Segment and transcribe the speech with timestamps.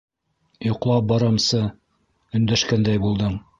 [0.69, 1.61] Йоҡлап барамсы...
[2.41, 3.41] өндәшкәндәй булдың.